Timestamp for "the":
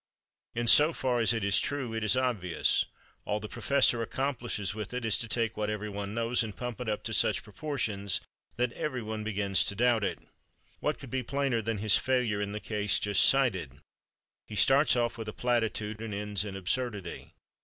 3.39-3.47, 12.51-12.59